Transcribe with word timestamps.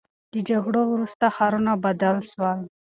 د 0.33 0.35
جګړو 0.49 0.81
وروسته 0.91 1.25
ښارونه 1.35 1.71
بدل 1.85 2.15
سول. 2.31 2.59